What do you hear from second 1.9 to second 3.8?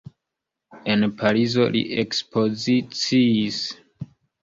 ekspoziciis.